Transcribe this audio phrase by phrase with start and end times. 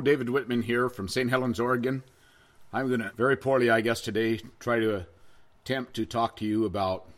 [0.00, 1.30] David Whitman here from St.
[1.30, 2.02] Helens, Oregon.
[2.72, 5.06] I'm going to, very poorly, I guess, today try to
[5.62, 7.08] attempt to talk to you about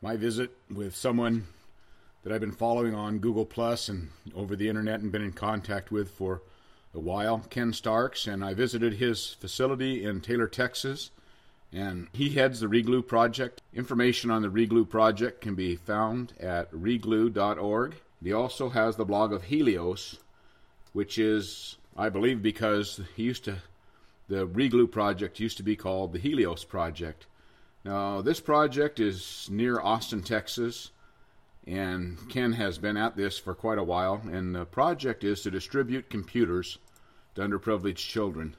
[0.00, 1.46] my visit with someone
[2.22, 5.90] that I've been following on Google Plus and over the internet and been in contact
[5.90, 6.42] with for
[6.94, 11.10] a while, Ken Starks, and I visited his facility in Taylor, Texas,
[11.72, 13.62] and he heads the Reglue project.
[13.72, 17.94] Information on the Reglue project can be found at reglue.org.
[18.22, 20.18] He also has the blog of Helios,
[20.92, 23.56] which is, I believe, because he used to,
[24.28, 27.26] the Reglue project used to be called the Helios project.
[27.84, 30.90] Now, this project is near Austin, Texas,
[31.66, 34.22] and Ken has been at this for quite a while.
[34.30, 36.78] And the project is to distribute computers
[37.34, 38.56] to underprivileged children.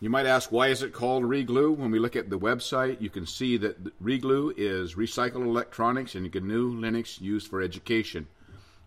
[0.00, 1.76] You might ask, why is it called Reglue?
[1.76, 6.34] When we look at the website, you can see that Reglue is recycled electronics and
[6.34, 8.26] GNU Linux used for education.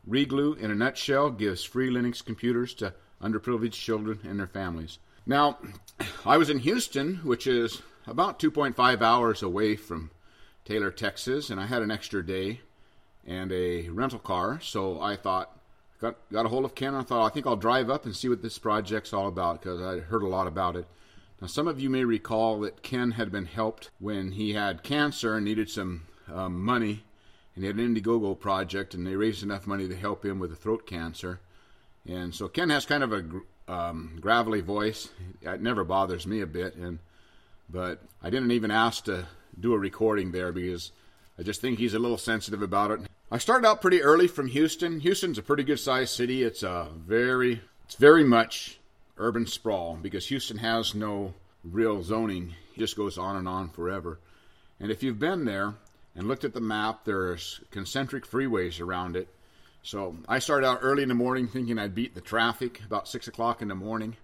[0.07, 4.99] Reglue, in a nutshell, gives free Linux computers to underprivileged children and their families.
[5.25, 5.57] Now,
[6.25, 10.11] I was in Houston, which is about 2.5 hours away from
[10.63, 12.61] Taylor, Texas, and I had an extra day
[13.25, 15.57] and a rental car, so I thought,
[15.99, 16.95] got got a hold of Ken.
[16.95, 19.81] I thought I think I'll drive up and see what this project's all about because
[19.81, 20.85] I heard a lot about it.
[21.41, 25.35] Now, some of you may recall that Ken had been helped when he had cancer
[25.35, 27.03] and needed some um, money,
[27.53, 30.49] and he had an Indiegogo project, and they raised enough money to help him with
[30.49, 31.39] the throat cancer.
[32.07, 33.25] And so Ken has kind of a
[33.71, 35.09] um, gravelly voice.
[35.41, 36.99] It never bothers me a bit, and
[37.69, 39.25] but I didn't even ask to
[39.59, 40.91] do a recording there because
[41.37, 43.01] I just think he's a little sensitive about it.
[43.29, 45.01] I started out pretty early from Houston.
[45.01, 46.43] Houston's a pretty good sized city.
[46.43, 48.79] It's a very it's very much
[49.17, 51.33] urban sprawl because Houston has no
[51.63, 52.53] real zoning.
[52.75, 54.19] It just goes on and on forever.
[54.79, 55.73] And if you've been there
[56.15, 59.27] and looked at the map, there's concentric freeways around it.
[59.83, 63.27] So I started out early in the morning thinking I'd beat the traffic about six
[63.27, 64.17] o'clock in the morning,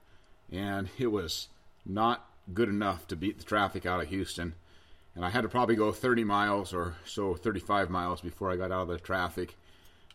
[0.52, 1.48] and it was
[1.86, 4.56] not good enough to beat the traffic out of Houston.
[5.16, 8.72] And I had to probably go 30 miles or so, 35 miles before I got
[8.72, 9.56] out of the traffic.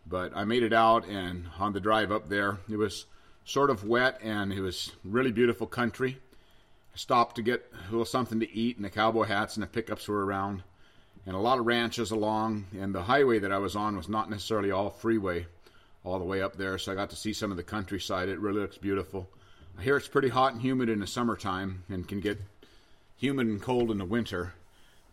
[0.07, 3.07] But I made it out, and on the drive up there, it was
[3.45, 6.19] sort of wet and it was really beautiful country.
[6.93, 9.69] I stopped to get a little something to eat, and the cowboy hats and the
[9.69, 10.63] pickups were around,
[11.29, 12.65] and a lot of ranches along.
[12.81, 15.47] And the highway that I was on was not necessarily all freeway
[16.03, 18.31] all the way up there, so I got to see some of the countryside.
[18.31, 19.29] It really looks beautiful.
[19.79, 22.41] I hear it's pretty hot and humid in the summertime and can get
[23.17, 24.55] humid and cold in the winter,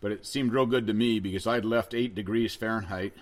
[0.00, 3.12] but it seemed real good to me because I'd left 8 degrees Fahrenheit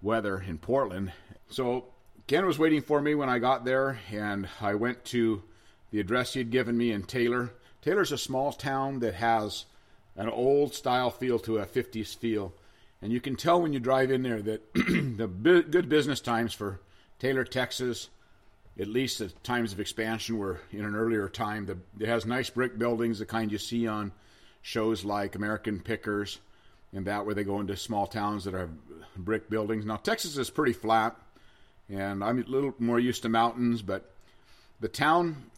[0.00, 1.10] weather in Portland.
[1.50, 1.86] So
[2.28, 5.42] Ken was waiting for me when I got there, and I went to
[5.90, 7.50] the address he had given me in Taylor.
[7.82, 9.64] Taylor's a small town that has
[10.16, 12.52] an old style feel to a 50s feel.
[13.02, 16.80] And you can tell when you drive in there that the good business times for
[17.18, 18.08] Taylor, Texas,
[18.78, 21.66] at least the times of expansion were in an earlier time.
[21.66, 24.12] The, it has nice brick buildings, the kind you see on
[24.62, 26.38] shows like American Pickers
[26.92, 28.70] and that, where they go into small towns that have
[29.16, 29.84] brick buildings.
[29.84, 31.16] Now, Texas is pretty flat,
[31.88, 34.10] and I'm a little more used to mountains, but
[34.80, 35.50] the town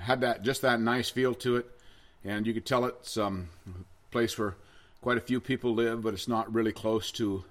[0.00, 1.66] had that just that nice feel to it,
[2.24, 3.48] and you could tell it's um,
[4.10, 4.56] place where
[5.00, 7.44] quite a few people live, but it's not really close to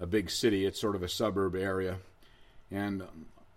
[0.00, 0.66] a big city.
[0.66, 1.98] It's sort of a suburb area,
[2.70, 3.02] and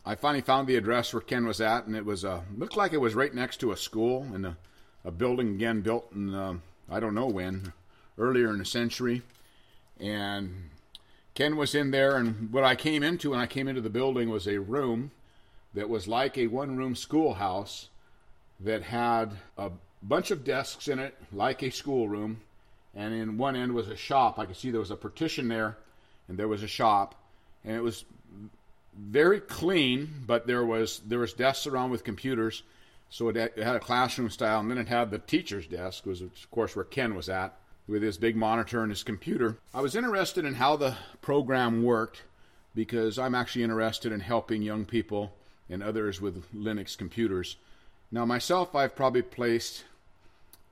[0.06, 2.94] I finally found the address where Ken was at, and it was uh, looked like
[2.94, 4.58] it was right next to a school and a,
[5.06, 6.56] a building again built in uh,
[6.90, 7.74] I don't know when,
[8.18, 9.22] earlier in the century,
[10.00, 10.70] and
[11.34, 14.30] Ken was in there, and what I came into when I came into the building
[14.30, 15.12] was a room
[15.74, 17.90] that was like a one-room schoolhouse
[18.60, 19.72] that had a
[20.04, 22.42] bunch of desks in it, like a schoolroom,
[22.96, 24.38] and in one end was a shop.
[24.40, 25.78] I could see there was a partition there,
[26.28, 27.16] and there was a shop,
[27.64, 28.06] and it was
[28.98, 32.64] very clean, but there was there was desks around with computers,
[33.10, 36.32] so it, had a classroom style, and then it had the teacher's desk, was of
[36.52, 37.58] course where Ken was at
[37.88, 39.58] with his big monitor and his computer.
[39.74, 42.24] I was interested in how the program worked
[42.74, 45.34] because I'm actually interested in helping young people
[45.70, 47.58] and others with Linux computers.
[48.12, 49.84] Now myself, I've probably placed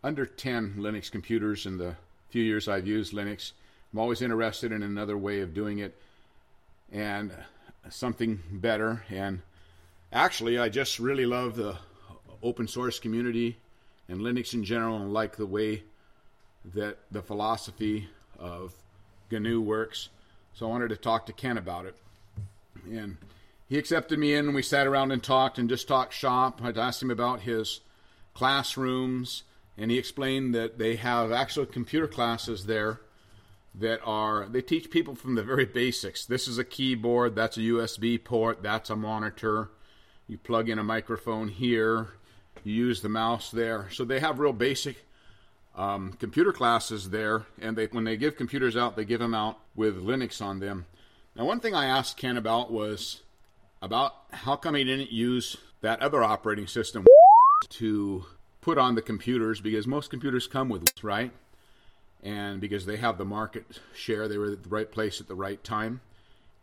[0.03, 1.95] under 10 Linux computers in the
[2.29, 3.51] few years I've used Linux.
[3.91, 5.95] I'm always interested in another way of doing it.
[6.91, 7.31] And
[7.89, 9.03] something better.
[9.09, 9.41] And
[10.11, 11.77] actually, I just really love the
[12.41, 13.57] open source community
[14.07, 15.83] and Linux in general, and like the way
[16.73, 18.09] that the philosophy
[18.39, 18.73] of
[19.31, 20.09] GNU works.
[20.53, 21.95] So I wanted to talk to Ken about it.
[22.85, 23.17] And
[23.67, 26.59] he accepted me in, and we sat around and talked and just talked shop.
[26.63, 27.81] I'd asked him about his
[28.33, 29.43] classrooms,
[29.79, 32.99] and he explained that they have actual computer classes there
[33.73, 36.25] that are they teach people from the very basics.
[36.25, 39.69] This is a keyboard, that's a USB port, that's a monitor.
[40.27, 42.09] You plug in a microphone here,
[42.63, 43.89] You use the mouse there.
[43.91, 44.97] So they have real basic
[45.75, 49.59] um, computer classes there, and they when they give computers out, they give them out
[49.75, 50.85] with Linux on them.
[51.35, 53.21] Now, one thing I asked Ken about was
[53.81, 57.05] about how come he didn't use that other operating system
[57.69, 58.25] to
[58.61, 61.31] put on the computers because most computers come with right,
[62.23, 63.65] and because they have the market
[63.95, 66.01] share, they were at the right place at the right time,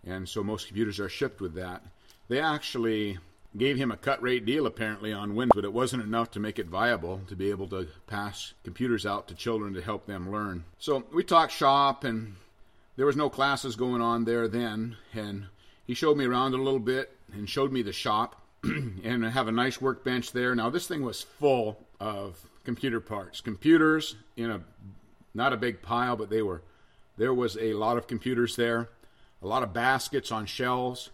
[0.06, 1.82] and so most computers are shipped with that.
[2.28, 3.18] They actually
[3.56, 6.58] gave him a cut rate deal apparently on Windows, but it wasn't enough to make
[6.58, 10.64] it viable to be able to pass computers out to children to help them learn.
[10.78, 12.36] So we talked shop, and
[12.96, 15.46] there was no classes going on there then, and
[15.86, 18.40] he showed me around a little bit and showed me the shop,
[19.04, 20.54] and have a nice workbench there.
[20.54, 24.60] Now this thing was full of computer parts, computers in a
[25.34, 26.62] not a big pile, but they were.
[27.18, 28.88] There was a lot of computers there,
[29.42, 31.10] a lot of baskets on shelves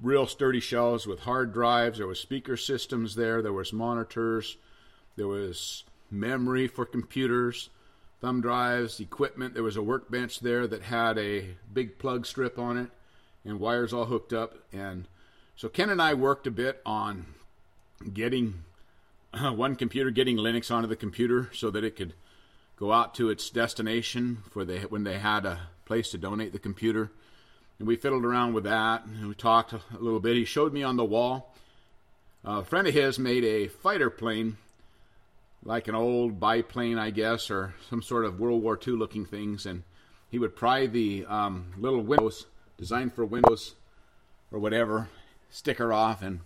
[0.00, 1.98] real sturdy shelves with hard drives.
[1.98, 3.42] There was speaker systems there.
[3.42, 4.56] There was monitors.
[5.16, 7.70] There was memory for computers,
[8.20, 9.54] thumb drives, equipment.
[9.54, 12.90] There was a workbench there that had a big plug strip on it
[13.44, 14.54] and wires all hooked up.
[14.72, 15.08] And
[15.58, 17.26] so Ken and I worked a bit on
[18.14, 18.62] getting
[19.34, 22.14] uh, one computer, getting Linux onto the computer so that it could
[22.76, 26.60] go out to its destination for the when they had a place to donate the
[26.60, 27.10] computer
[27.80, 30.36] and we fiddled around with that and we talked a little bit.
[30.36, 31.52] He showed me on the wall.
[32.44, 34.58] A friend of his made a fighter plane,
[35.64, 39.66] like an old biplane, I guess, or some sort of World War II looking things,
[39.66, 39.82] and
[40.30, 42.46] he would pry the um, little windows
[42.76, 43.74] designed for Windows
[44.52, 45.08] or whatever
[45.50, 46.40] sticker off and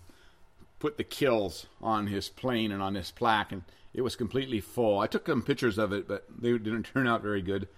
[0.78, 3.62] put the kills on his plane and on his plaque, and
[3.94, 4.98] it was completely full.
[4.98, 7.68] I took some pictures of it, but they didn't turn out very good.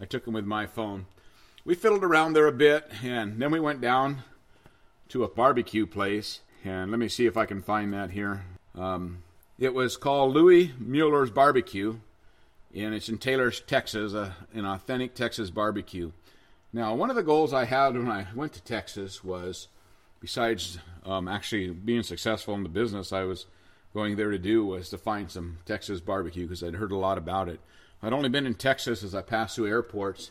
[0.00, 1.06] I took them with my phone
[1.64, 4.24] we fiddled around there a bit, and then we went down
[5.08, 6.40] to a barbecue place.
[6.64, 8.44] And let me see if I can find that here.
[8.74, 9.22] Um,
[9.58, 11.96] it was called Louie Mueller's Barbecue,
[12.74, 16.12] and it's in Taylor, Texas, uh, an authentic Texas barbecue.
[16.72, 19.68] Now, one of the goals I had when I went to Texas was,
[20.20, 23.46] besides um, actually being successful in the business I was
[23.94, 27.18] going there to do, was to find some Texas barbecue because I'd heard a lot
[27.18, 27.60] about it.
[28.02, 30.30] I'd only been in Texas as I passed through airports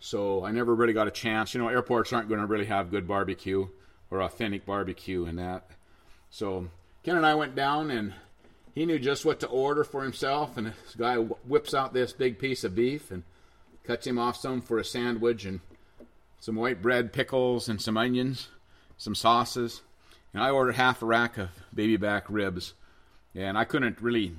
[0.00, 1.54] so I never really got a chance.
[1.54, 3.68] You know, airports aren't going to really have good barbecue
[4.10, 5.70] or authentic barbecue and that.
[6.30, 6.68] So
[7.04, 8.14] Ken and I went down and
[8.74, 10.56] he knew just what to order for himself.
[10.56, 13.22] And this guy whips out this big piece of beef and
[13.84, 15.60] cuts him off some for a sandwich and
[16.40, 18.48] some white bread, pickles, and some onions,
[19.00, 19.80] some sauces.
[20.34, 22.74] And I ordered half a rack of baby back ribs.
[23.34, 24.34] And I couldn't really,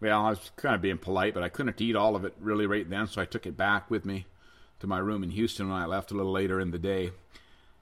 [0.00, 2.66] well, I was kind of being polite, but I couldn't eat all of it really
[2.66, 4.26] right then, so I took it back with me
[4.80, 7.10] to my room in Houston when I left a little later in the day.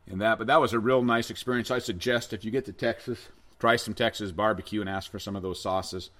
[0.09, 1.71] And that, but that was a real nice experience.
[1.71, 3.29] I suggest if you get to Texas,
[3.59, 6.11] try some Texas barbecue and ask for some of those sauces.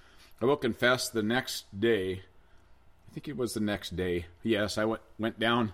[0.42, 2.22] I will confess, the next day,
[3.08, 4.26] I think it was the next day.
[4.42, 5.73] Yes, I went went down.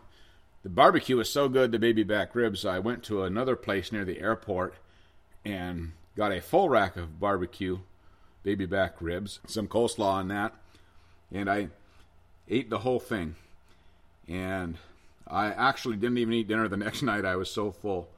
[0.65, 2.65] The barbecue was so good, the baby back ribs.
[2.65, 4.75] I went to another place near the airport
[5.45, 7.81] and got a full rack of barbecue,
[8.43, 10.55] baby back ribs, some coleslaw on that,
[11.31, 11.69] and I
[12.49, 13.37] ate the whole thing.
[14.27, 14.79] And
[15.29, 17.27] I actually didn't even eat dinner the next night.
[17.27, 18.09] I was so full.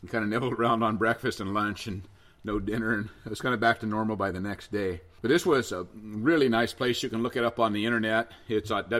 [0.00, 2.02] and kind of nibbled around on breakfast and lunch and
[2.42, 5.02] no dinner, and I was kind of back to normal by the next day.
[5.20, 7.00] But this was a really nice place.
[7.00, 8.32] You can look it up on the internet.
[8.48, 8.90] It's at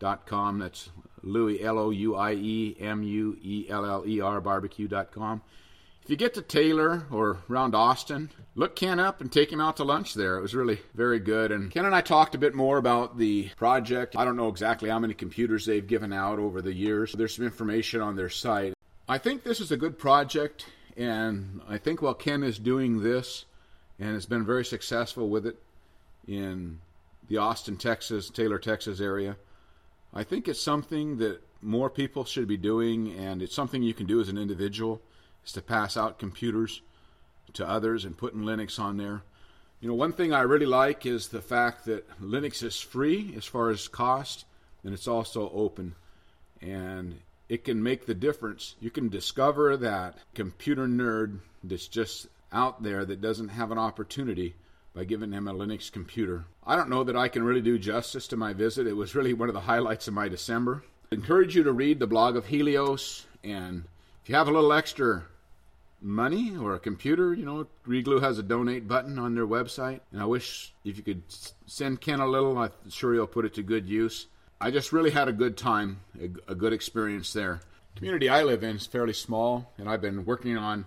[0.00, 0.58] www.louiemuellerbarbecue.com.
[0.58, 0.90] That's
[1.22, 5.42] Louie, L O U I E M U E L L E R barbecue.com.
[6.02, 9.76] If you get to Taylor or around Austin, look Ken up and take him out
[9.76, 10.38] to lunch there.
[10.38, 11.52] It was really very good.
[11.52, 14.16] And Ken and I talked a bit more about the project.
[14.16, 17.12] I don't know exactly how many computers they've given out over the years.
[17.12, 18.72] There's some information on their site.
[19.06, 23.44] I think this is a good project, and I think while Ken is doing this
[23.98, 25.56] and has been very successful with it
[26.26, 26.78] in
[27.28, 29.36] the Austin, Texas, Taylor, Texas area,
[30.12, 34.06] I think it's something that more people should be doing, and it's something you can
[34.06, 35.00] do as an individual
[35.44, 36.82] is to pass out computers
[37.54, 39.22] to others and putting Linux on there.
[39.80, 43.44] You know, one thing I really like is the fact that Linux is free as
[43.44, 44.44] far as cost,
[44.82, 45.94] and it's also open.
[46.60, 48.74] And it can make the difference.
[48.80, 54.54] You can discover that computer nerd that's just out there that doesn't have an opportunity
[54.98, 56.44] by giving him a Linux computer.
[56.66, 58.88] I don't know that I can really do justice to my visit.
[58.88, 60.82] It was really one of the highlights of my December.
[61.12, 63.84] I encourage you to read the blog of Helios, and
[64.20, 65.22] if you have a little extra
[66.02, 70.00] money or a computer, you know, Reglue has a donate button on their website.
[70.10, 71.22] And I wish if you could
[71.66, 74.26] send Ken a little, I'm sure he'll put it to good use.
[74.60, 76.00] I just really had a good time,
[76.48, 77.60] a, good experience there.
[77.94, 80.86] The community I live in is fairly small, and I've been working on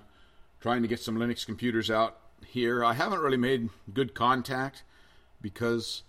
[0.60, 2.84] trying to get some Linux computers out here.
[2.84, 4.84] I haven't really made good contact
[5.42, 6.04] because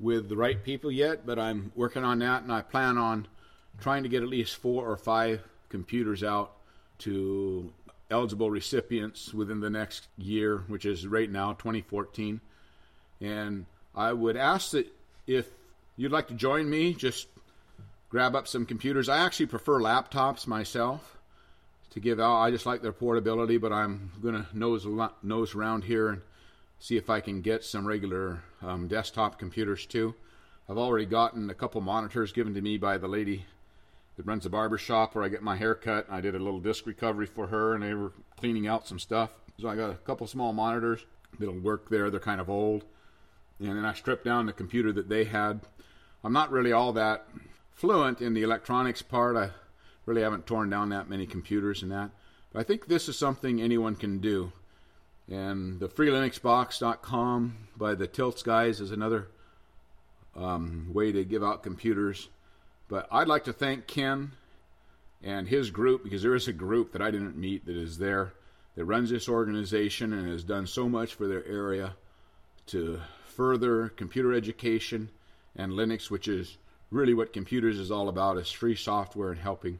[0.00, 3.28] with the right people yet, but I'm working on that, and I plan on
[3.80, 6.52] trying to get at least four or five computers out
[6.98, 7.72] to
[8.10, 12.40] eligible recipients within the next year, which is right now 2014.
[13.20, 14.86] And I would ask that
[15.26, 15.48] if
[15.96, 17.28] you'd like to join me, just
[18.08, 19.08] grab up some computers.
[19.08, 21.18] I actually prefer laptops myself
[21.92, 22.40] to give out.
[22.40, 24.86] I just like their portability, but I'm going to nose
[25.22, 26.22] nose around here and
[26.78, 30.14] see if I can get some regular um, desktop computers too.
[30.68, 33.44] I've already gotten a couple monitors given to me by the lady
[34.16, 36.06] that runs the barber shop where I get my hair cut.
[36.10, 39.30] I did a little disc recovery for her, and they were cleaning out some stuff.
[39.60, 41.04] So I got a couple small monitors
[41.38, 42.10] that'll work there.
[42.10, 42.84] They're kind of old.
[43.58, 45.60] And then I stripped down the computer that they had.
[46.24, 47.26] I'm not really all that
[47.70, 49.36] fluent in the electronics part.
[49.36, 49.50] I
[50.12, 52.10] really haven't torn down that many computers and that.
[52.52, 54.52] But I think this is something anyone can do.
[55.30, 59.28] And the freelinuxbox.com by the Tilts guys is another
[60.36, 62.28] um, way to give out computers.
[62.88, 64.32] But I'd like to thank Ken
[65.22, 68.34] and his group because there is a group that I didn't meet that is there
[68.74, 71.94] that runs this organization and has done so much for their area
[72.66, 75.08] to further computer education
[75.56, 76.58] and Linux, which is
[76.90, 79.78] really what computers is all about, is free software and helping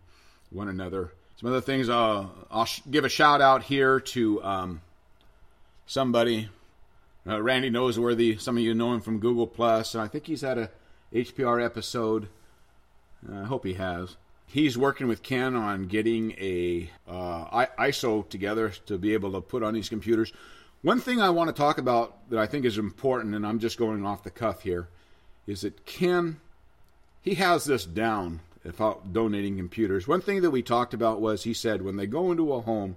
[0.53, 1.13] one another.
[1.37, 4.81] Some other things uh, I'll sh- give a shout out here to um,
[5.87, 6.49] somebody.
[7.27, 8.41] Uh, Randy Noseworthy.
[8.41, 10.71] Some of you know him from Google Plus, and I think he's had a
[11.13, 12.29] HPR episode
[13.31, 14.17] I hope he has.
[14.47, 19.63] He's working with Ken on getting a uh, ISO together to be able to put
[19.63, 20.33] on these computers.
[20.83, 23.79] One thing I want to talk about that I think is important, and I'm just
[23.79, 24.89] going off the cuff here,
[25.47, 26.41] is that Ken,
[27.23, 30.07] he has this down about donating computers.
[30.07, 32.97] One thing that we talked about was he said when they go into a home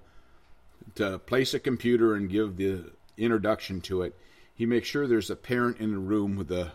[0.95, 4.15] to place a computer and give the introduction to it,
[4.53, 6.71] he makes sure there's a parent in the room with a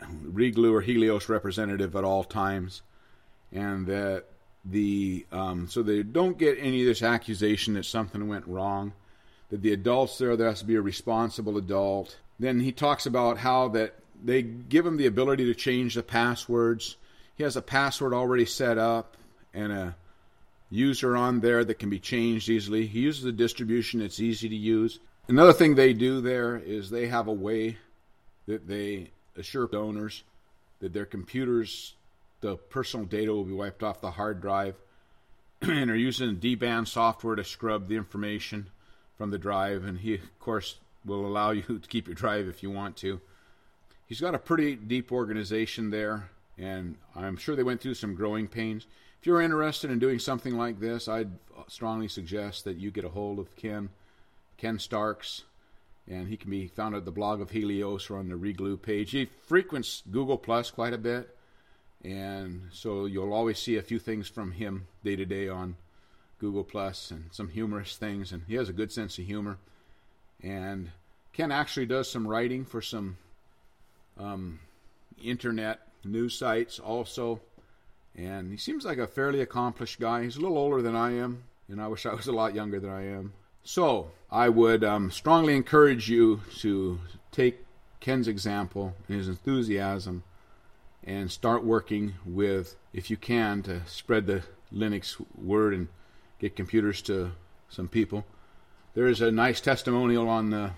[0.00, 2.82] Reglue or Helios representative at all times,
[3.50, 4.26] and that
[4.64, 8.92] the um, so they don't get any of this accusation that something went wrong.
[9.50, 12.16] That the adults there, there has to be a responsible adult.
[12.38, 16.96] Then he talks about how that they give him the ability to change the passwords.
[17.38, 19.16] He has a password already set up
[19.54, 19.96] and a
[20.70, 22.86] user on there that can be changed easily.
[22.86, 24.98] He uses a distribution that's easy to use.
[25.28, 27.78] Another thing they do there is they have a way
[28.46, 30.24] that they assure donors
[30.80, 31.94] that their computers,
[32.40, 34.76] the personal data will be wiped off the hard drive,
[35.62, 38.68] and are using DBAN software to scrub the information
[39.16, 39.84] from the drive.
[39.84, 43.20] And he, of course, will allow you to keep your drive if you want to.
[44.06, 48.48] He's got a pretty deep organization there, and I'm sure they went through some growing
[48.48, 48.86] pains.
[49.20, 51.30] If you're interested in doing something like this, I'd
[51.68, 53.90] strongly suggest that you get a hold of Ken,
[54.56, 55.44] Ken Starks
[56.10, 59.10] and he can be found at the blog of Helios or on the Reglue page.
[59.10, 61.36] He frequents Google Plus quite a bit,
[62.02, 65.76] and so you'll always see a few things from him day to day on
[66.38, 69.58] Google Plus and some humorous things, and he has a good sense of humor.
[70.42, 70.92] And
[71.32, 73.18] Ken actually does some writing for some
[74.16, 74.60] um,
[75.22, 77.40] internet news sites also,
[78.16, 80.22] and he seems like a fairly accomplished guy.
[80.22, 82.80] He's a little older than I am, and I wish I was a lot younger
[82.80, 83.32] than I am.
[83.62, 86.98] So I would um, strongly encourage you to
[87.32, 87.64] take
[88.00, 90.22] Ken's example and his enthusiasm
[91.04, 95.88] and start working with, if you can, to spread the Linux word and
[96.38, 97.32] get computers to
[97.68, 98.24] some people.
[98.94, 100.72] There is a nice testimonial on the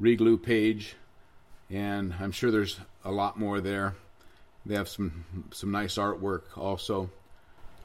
[0.00, 0.96] Reglue page,
[1.70, 3.94] and I'm sure there's a lot more there.
[4.66, 7.10] They have some some nice artwork also.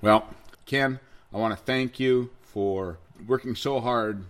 [0.02, 0.28] Well,
[0.66, 1.00] Ken,
[1.34, 4.24] I want to thank you for working so hard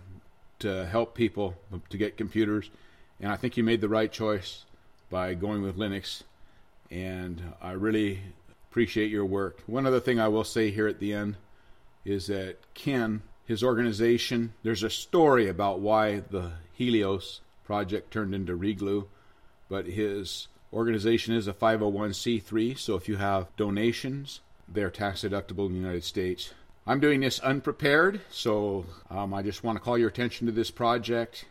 [0.58, 1.56] to help people
[1.88, 2.70] to get computers,
[3.20, 4.64] and I think you made the right choice
[5.10, 6.22] by going with Linux.
[6.90, 8.20] And I really
[8.70, 9.62] appreciate your work.
[9.66, 11.36] One other thing I will say here at the end
[12.04, 18.56] is that Ken, his organization, there's a story about why the Helios project turned into
[18.56, 19.06] Reglue,
[19.68, 25.72] but his organization is a 501c3, so if you have donations, they're tax deductible in
[25.72, 26.52] the United States.
[26.86, 30.70] I'm doing this unprepared, so um, I just want to call your attention to this
[30.70, 31.44] project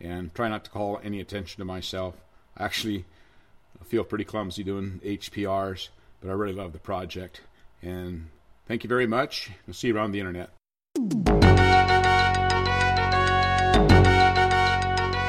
[0.00, 2.16] and try not to call any attention to myself.
[2.56, 3.04] I actually,
[3.84, 5.88] feel pretty clumsy doing HPRs,
[6.20, 7.42] but I really love the project.
[7.82, 8.28] And
[8.66, 9.50] thank you very much.
[9.66, 10.50] We'll see you around the internet.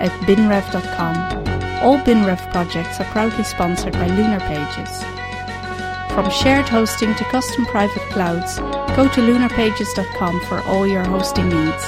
[0.00, 1.16] at binrev.com.
[1.82, 5.02] All BinRev projects are proudly sponsored by Lunar Pages.
[6.14, 8.58] From shared hosting to custom private clouds,
[8.96, 11.84] go to lunarpages.com for all your hosting needs.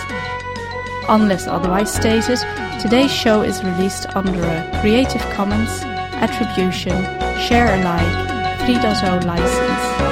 [1.08, 2.38] Unless otherwise stated,
[2.80, 5.82] today's show is released under a Creative Commons
[6.18, 7.00] Attribution
[7.46, 10.05] Share Alike 3.0 license.